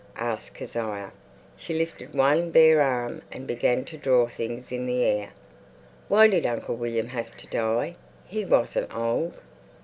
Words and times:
asked 0.17 0.55
Kezia. 0.55 1.11
She 1.55 1.75
lifted 1.75 2.15
one 2.15 2.49
bare 2.49 2.81
arm 2.81 3.21
and 3.31 3.45
began 3.45 3.85
to 3.85 3.99
draw 3.99 4.25
things 4.25 4.71
in 4.71 4.87
the 4.87 5.03
air. 5.03 5.29
"Why 6.07 6.25
did 6.25 6.43
Uncle 6.43 6.75
William 6.75 7.09
have 7.09 7.37
to 7.37 7.45
die? 7.45 7.97
He 8.25 8.43
wasn't 8.43 8.95
old." 8.95 9.39